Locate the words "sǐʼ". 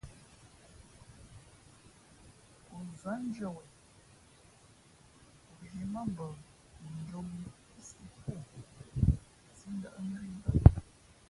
7.87-8.09